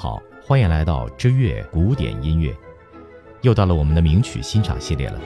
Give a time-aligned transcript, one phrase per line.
[0.00, 2.56] 好，欢迎来到知乐古典音乐，
[3.40, 5.18] 又到了我们的名曲欣赏系列了。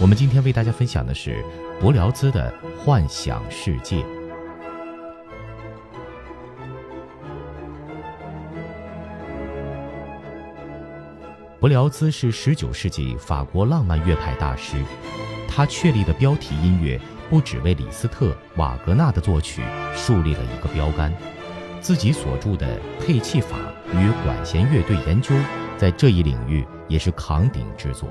[0.00, 1.44] 我们今天为大家分享的是
[1.78, 2.50] 柏辽兹的
[2.82, 4.02] 《幻想世界》。
[11.60, 14.78] 柏辽兹是19世纪法国浪漫乐派大师，
[15.46, 19.62] 他确立的标题音乐不只为李斯特、瓦格纳的作曲
[19.94, 21.12] 树立了一个标杆，
[21.80, 22.66] 自己所著的
[23.00, 23.56] 《配器法
[23.92, 25.34] 与管弦乐队研究》
[25.76, 28.08] 在这一领域也是扛鼎之作，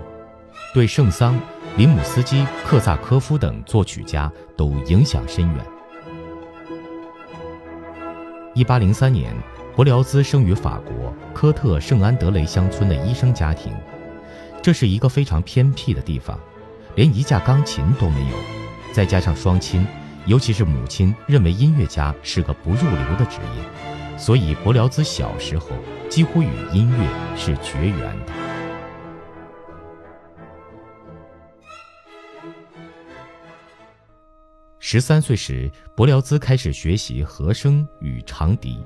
[0.74, 1.40] 对圣桑、
[1.78, 5.66] 林姆斯基、克萨科夫等作曲家都影响深远。
[8.56, 9.34] 1803年。
[9.76, 13.72] 柏辽兹生于法国科特圣安德雷乡村的医生家庭，
[14.60, 16.40] 这是一个非常偏僻的地方，
[16.96, 18.38] 连一架钢琴都没有。
[18.92, 19.86] 再加上双亲，
[20.28, 25.70] 尤其是母亲认为音乐家是个不入流的职业，所以柏辽兹小时候
[26.10, 28.34] 几乎与音乐是绝缘的。
[34.80, 38.80] 十三岁时，柏辽兹开始学习和声与长笛。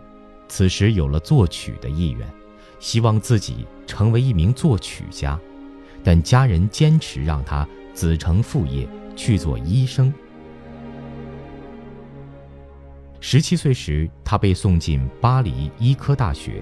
[0.47, 2.31] 此时有了作曲的意愿，
[2.79, 5.39] 希望自己成为一名作曲家，
[6.03, 10.13] 但家人坚持让他子承父业去做医生。
[13.23, 16.61] 十七岁时，他被送进巴黎医科大学，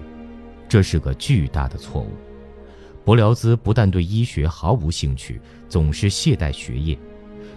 [0.67, 2.11] 这是个巨大的错误。
[3.05, 6.99] 柏辽兹不但对医学毫无兴趣，总是懈怠学业，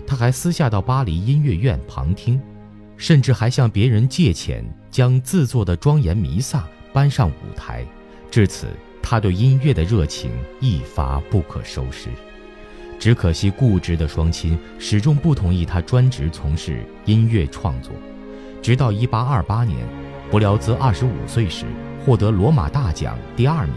[0.07, 2.41] 他还私下到巴黎音乐院旁听。
[2.97, 7.85] 甚至还向别人借钱，将自作的庄严弥撒搬上舞台。
[8.31, 8.69] 至此，
[9.03, 12.09] 他对音乐的热情一发不可收拾。
[13.01, 17.93] 只可惜，固执的双亲始终不同意他专职从事音乐创作。
[18.63, 19.79] 直到1828年，
[20.31, 21.67] 布辽兹25岁时
[22.07, 23.75] 获得罗马大奖第二名，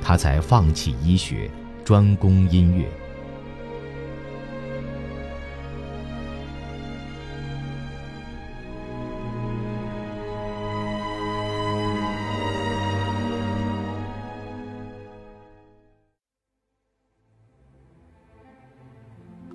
[0.00, 1.50] 他才放弃医学，
[1.84, 2.88] 专攻音乐。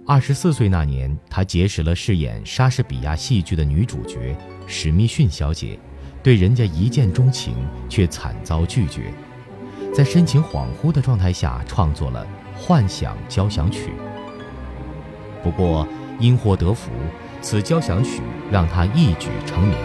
[0.06, 4.36] 二十四岁那年，他结识了饰演莎士比亚戏剧的女主角
[4.68, 5.80] 史密逊小姐，
[6.22, 7.56] 对人家一见钟情，
[7.88, 9.14] 却惨遭拒绝。
[9.96, 12.28] 在深情恍惚的状态下，创作了
[12.60, 13.92] 《幻想交响曲》。
[15.42, 15.88] 不过
[16.20, 16.92] 因祸得福，
[17.42, 18.22] 此交响曲
[18.52, 19.78] 让他一举成名。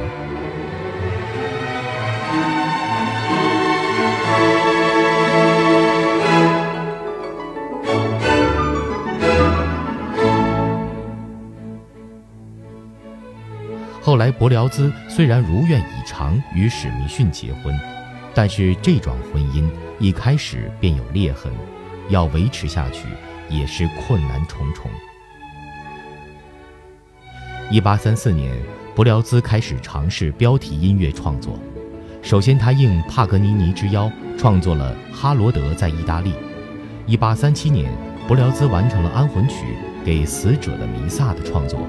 [14.09, 17.79] 后来，柏辽兹虽然如愿以偿与史密逊结婚，
[18.33, 21.53] 但是这桩婚姻一开始便有裂痕，
[22.09, 23.07] 要维持下去
[23.51, 24.91] 也是困难重重。
[27.71, 28.51] 一八三四年，
[28.95, 31.59] 柏辽兹开始尝试标题音乐创作。
[32.23, 36.31] 首先，他应帕格尼尼之邀创作了《哈罗德在意大利》。
[37.07, 37.93] 一八三七年，
[38.27, 39.67] 柏辽兹完成了安魂曲
[40.03, 41.87] 《给死者的弥撒》的创作。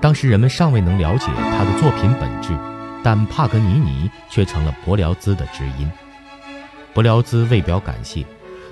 [0.00, 2.56] 当时人们尚未能了解他的作品本质，
[3.02, 5.90] 但帕格尼尼却成了柏辽兹的知音。
[6.94, 8.24] 柏辽兹为表感谢，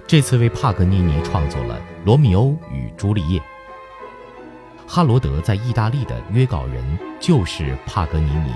[0.06, 1.74] 这次为帕格尼尼创作了
[2.04, 3.38] 《罗密欧与朱丽叶》。
[4.86, 6.82] 哈罗德在意大利的约稿人
[7.20, 8.52] 就是帕格尼尼，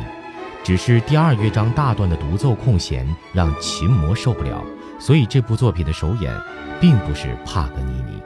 [0.64, 4.64] 只是第二乐章大段的独奏空弦让琴魔受不了，
[4.98, 6.34] 所以这部作品的首演
[6.80, 8.22] 并不是帕格尼尼。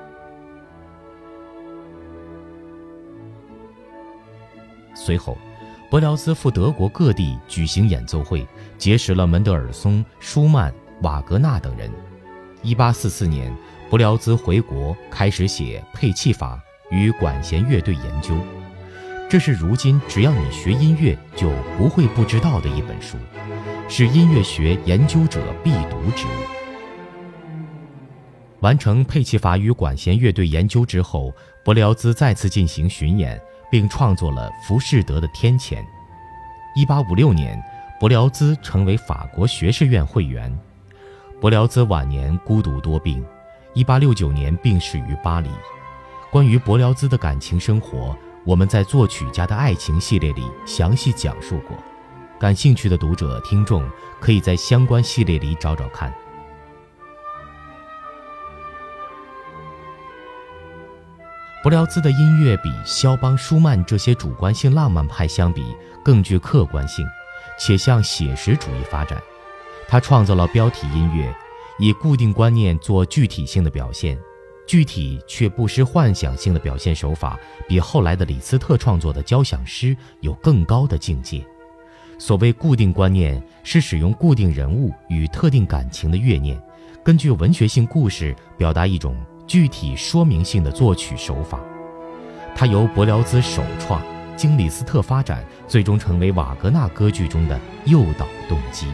[5.06, 5.38] 随后，
[5.88, 8.44] 柏辽兹赴德国各地举行演奏会，
[8.76, 11.88] 结识了门德尔松、舒曼、瓦格纳等人。
[12.64, 13.56] 1844年，
[13.88, 16.60] 柏辽兹回国，开始写《配器法
[16.90, 18.34] 与管弦乐队研究》，
[19.30, 23.16] 这是如今只要你学音乐就不会不知道的一本书，
[23.88, 26.30] 是音乐学研究者必读之物。
[28.58, 31.32] 完成《配器法与管弦乐队研究》之后，
[31.64, 33.40] 柏辽兹再次进行巡演。
[33.70, 35.76] 并创作了《浮士德的天谴》。
[36.86, 37.62] 1856年，
[37.98, 40.56] 柏辽兹成为法国学士院会员。
[41.40, 43.24] 柏辽兹晚年孤独多病
[43.74, 45.50] ，1869年病逝于巴黎。
[46.30, 51.76] 关于柏辽兹的感情生活，我们在作曲家的爱情系列里详细讲述过，
[52.38, 53.88] 感兴趣的读者听众
[54.20, 56.12] 可以在相关系列里找找看。
[61.66, 65.64] 柏辽兹的音乐比肖邦、舒曼这些主观性浪漫派相比
[66.04, 67.04] 更具客观性，
[67.58, 69.20] 且向写实主义发展。
[69.88, 71.34] 他创造了标题音乐，
[71.80, 74.16] 以固定观念做具体性的表现，
[74.64, 77.36] 具体却不失幻想性的表现手法，
[77.66, 81.44] 比后来的李斯特创作的交响诗有更高的境界。
[82.16, 86.62] 所谓固定观念，是使用固定人物与特定感情的乐念，
[87.02, 89.16] 根据文学性故事表达一种
[89.46, 91.60] 具体说明性的作曲手法。
[92.54, 94.00] 它由柏辽兹首创，
[94.36, 98.86] 经李斯特发展，最终成为瓦格纳歌剧中的诱导动机。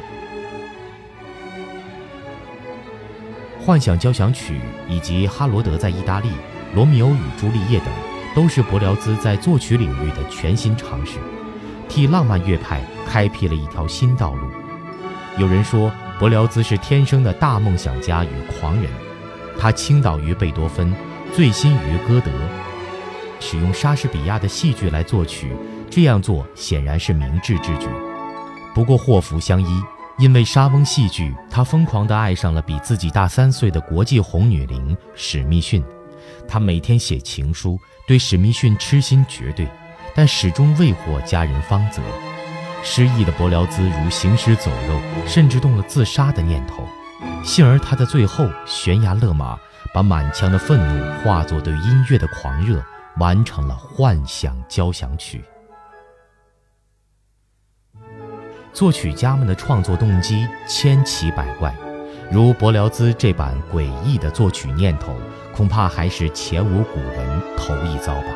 [3.65, 6.29] 幻想交响曲以及哈罗德在意大利、
[6.75, 7.89] 罗密欧与朱丽叶等，
[8.35, 11.19] 都是柏辽兹在作曲领域的全新尝试，
[11.89, 14.49] 替浪漫乐派开辟了一条新道路。
[15.39, 18.29] 有人说，柏辽兹是天生的大梦想家与
[18.59, 18.91] 狂人，
[19.59, 20.95] 他倾倒于贝多芬，
[21.35, 22.31] 醉心于歌德，
[23.41, 25.53] 使用莎士比亚的戏剧来作曲，
[25.91, 27.87] 这样做显然是明智之举。
[28.75, 29.83] 不过祸福相依。
[30.19, 35.83] 因为莎翁戏剧，他疯狂地爱上了比自己大三岁的国际红女伶史密逊。
[36.47, 39.67] 他每天写情书，对史密逊痴心绝对，
[40.15, 42.03] 但始终未获佳人芳泽。
[42.85, 46.87] 失意的柏辽兹如行尸走肉，甚至动了自杀的念头。
[47.45, 49.59] 幸而他在最后悬崖勒马，
[49.93, 52.83] 把满腔的愤怒化作对音乐的狂热，
[53.19, 55.39] 完成了《幻想交响曲》。
[58.73, 61.75] 作曲家们的创作动机千奇百怪，
[62.31, 65.15] 如柏辽兹这般诡异的作曲念头，
[65.55, 68.29] 恐怕还是前无古人头一遭吧。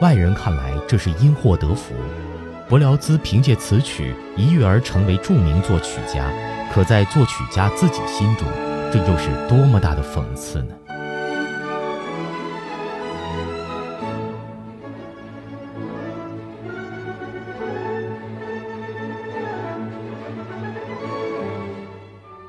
[0.00, 1.94] 外人看来，这是因祸得福。
[2.72, 6.32] 柏辽兹凭借此曲一跃而成为著名作曲家，
[6.72, 8.48] 可在作曲家自己心中，
[8.90, 10.74] 这又是多么大的讽刺呢？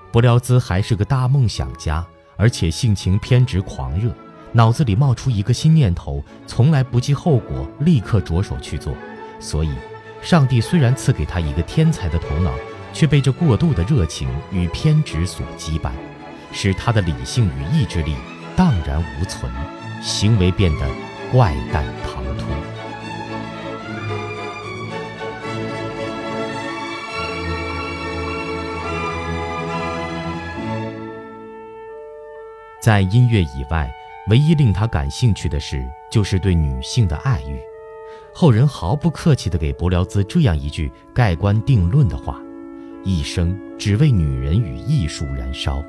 [0.10, 4.10] 柏辽兹还是个大梦想家，而且性情偏执狂热，
[4.54, 8.96] 脑子里冒出一个新念头，从来不计后果，立刻着手去做。
[9.42, 9.70] 所以，
[10.24, 12.52] 上帝虽然赐给他一个天才的头脑，
[12.94, 15.92] 却被这过度的热情与偏执所羁绊，
[16.54, 18.16] 使他的理性与意志力
[18.56, 19.52] 荡然无存，
[20.02, 20.88] 行为变得
[21.30, 22.46] 怪诞唐突。
[32.80, 33.94] 在音乐以外，
[34.30, 37.73] 唯一令他感兴趣的事，就是对女性的爱欲。
[38.36, 42.42] 后人毫不客气地给柏辽兹这样一句盖棺定论的话：
[43.04, 45.84] 一生只为女人与艺术燃烧。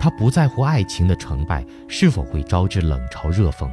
[0.00, 3.70] 他不在乎爱情的成败是否会招致冷嘲热讽，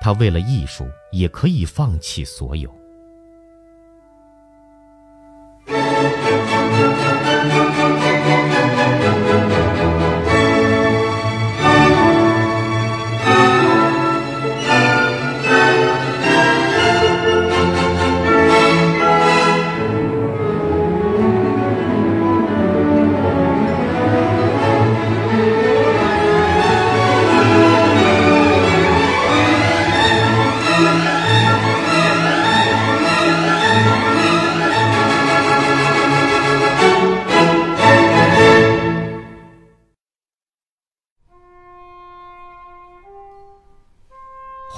[0.00, 2.72] 他为了艺术也可以放弃所有。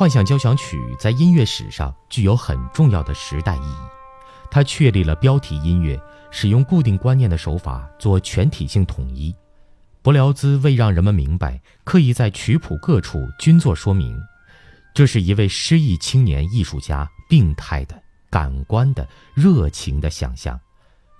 [0.02, 3.76] 幻想交响曲在音乐史上具有很重要的时代意义，
[4.50, 5.96] 它确立了标题音乐
[6.32, 9.32] 使用固定观念的手法做全体性统一。
[10.02, 14.20] 柏辽兹为让人们明白，刻意在曲谱各处均做说明，
[14.92, 17.94] 这是一位失意青年艺术家病态的、
[18.28, 20.58] 感官的、热情的想象，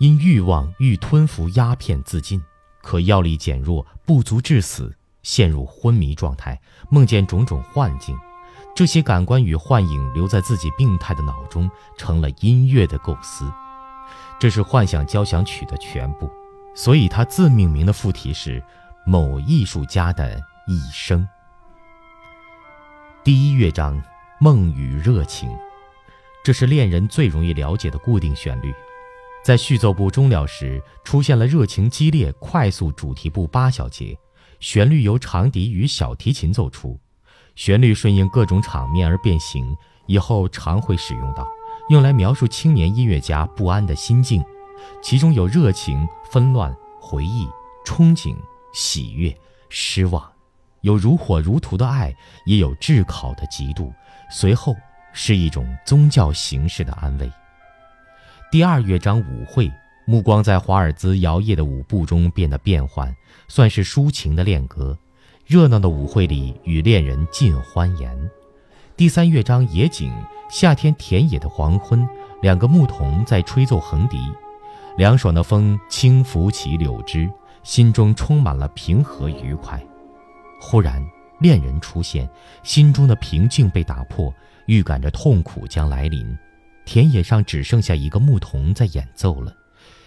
[0.01, 2.43] 因欲望欲吞服鸦片自尽，
[2.83, 6.61] 可药力减弱，不足致死，陷入昏迷状态，
[6.91, 8.19] 梦见种种幻境。
[8.75, 13.53] 这些感官与幻影留在自己病态的脑中，成了音乐的构思。
[14.41, 16.31] 这是幻想交响曲的全部，
[16.75, 18.63] 所以它自命名的副题是
[19.07, 21.29] “某艺术家的一生”。
[23.23, 24.03] 第一乐章，
[24.41, 25.49] 梦与热情，
[26.43, 28.75] 这是恋人最容易了解的固定旋律。
[29.45, 34.19] 在序奏部终了时，出现了热情激烈、快速主题部八小节，
[34.61, 36.99] 旋律由长笛与小提琴奏出。
[37.55, 41.47] 旋律顺应各种场面而变形，以后常会使用到，
[41.91, 44.43] 用来描述青年音乐家不安的心境，
[45.03, 47.47] 其中有热情、纷乱、回忆、
[47.85, 48.35] 憧憬、
[48.73, 49.37] 喜悦、
[49.69, 50.31] 失望，
[50.81, 52.15] 有如火如荼的爱，
[52.47, 53.93] 也有炙烤的嫉妒，
[54.31, 54.75] 随后
[55.13, 57.31] 是一种宗教形式的安慰。
[58.51, 59.71] 第二乐章舞会，
[60.07, 63.15] 目光在华尔兹摇曳的舞步中变得变幻，
[63.49, 64.97] 算是抒情的恋歌。
[65.45, 68.31] 热闹的舞会里，与恋人尽欢颜。
[68.97, 70.13] 第三乐章野景，
[70.49, 72.09] 夏天田野的黄昏，
[72.41, 74.19] 两个牧童在吹奏横笛，
[74.97, 77.29] 凉爽的风轻拂起柳枝，
[77.65, 79.83] 心中充满了平和愉快。
[80.61, 81.05] 忽然，
[81.41, 82.29] 恋人出现，
[82.63, 84.33] 心中的平静被打破，
[84.67, 86.39] 预感着痛苦将来临。
[86.85, 89.53] 田野上只剩下一个牧童在演奏了。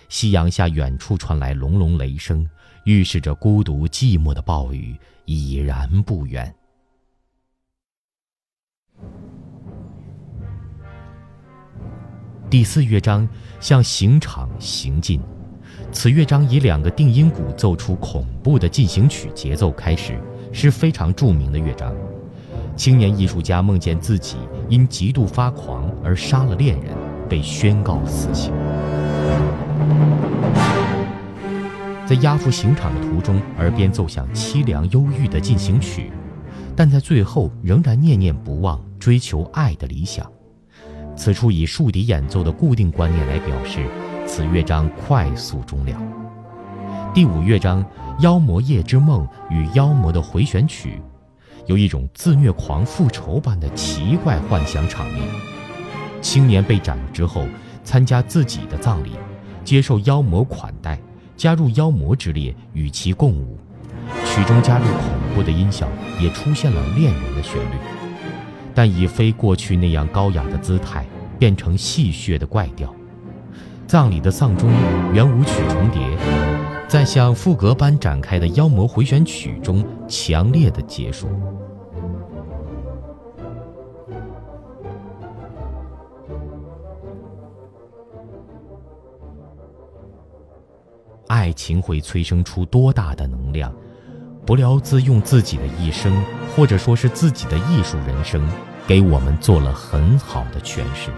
[0.08, 2.48] 夕阳下，远处传来隆隆雷声，
[2.86, 6.56] 预示着孤独寂寞的暴雨已然不远。
[12.50, 13.27] 第四乐章
[13.60, 15.20] 向刑场行进，
[15.92, 20.20] 此乐章以两个定音鼓奏出恐怖的进行曲节奏开始。
[20.54, 21.94] 是非常著名的乐章。
[22.77, 24.38] 青年艺术家梦见自己
[24.70, 26.96] 因极度发狂而杀了恋人，
[27.27, 28.54] 被宣告死刑。
[32.05, 36.12] 在押赴刑场的途中，耳边奏响凄凉忧郁的进行曲，
[36.75, 40.29] 但在最后仍然念念不忘追求爱的理想。
[41.15, 43.88] 此处以竖笛演奏的固定观念来表示，
[44.27, 46.01] 此乐章快速终了。
[47.13, 47.85] 第五乐章。
[48.24, 51.01] 《妖魔夜之梦》与《妖魔的回旋曲》，
[51.65, 55.21] 有一种自虐狂复仇般的奇怪幻想场面。
[56.21, 57.45] 青年被斩之后，
[57.83, 59.17] 参加自己的葬礼，
[59.65, 60.97] 接受妖魔款待，
[61.38, 63.58] 加入妖魔之列，与其共舞。
[64.25, 65.88] 曲中加入恐怖的音效，
[66.20, 67.75] 也出现了恋人的旋律，
[68.74, 71.06] 但已非过去那样高雅的姿态，
[71.39, 72.94] 变成戏谑的怪调。
[73.88, 74.70] 葬礼的丧钟
[75.13, 76.01] 圆舞曲重叠。
[76.88, 81.27] 在像赋格般展开的妖魔回旋曲中，强烈的结束。
[91.46, 93.72] 爱情会催生出多大的能量？
[94.48, 96.12] 不料自用自己的一生，
[96.56, 98.44] 或者说是自己的艺术人生，
[98.88, 101.12] 给我们做了很好的诠释。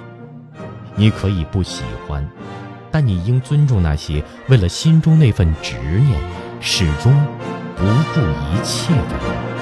[0.98, 2.30] 你可以不喜欢。
[2.92, 6.20] 但你应尊重那些为了心中那份执念，
[6.60, 7.14] 始终
[7.78, 9.57] 不顾一切的人。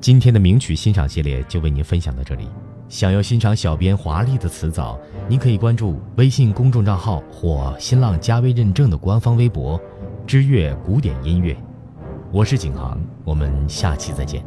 [0.00, 2.48] 今天的名曲欣赏系列就为您分享到这里。
[2.88, 9.78] 想要欣赏小编华丽的词藻，您可以关注微信公众账号或新浪加微认证的官方微博。
[10.26, 11.54] 知乐古典音乐，
[12.32, 14.42] 我是景航，我们下期再见。